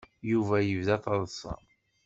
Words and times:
Yuba 0.31 0.57
yebda 0.61 0.95
taḍsa. 1.03 1.53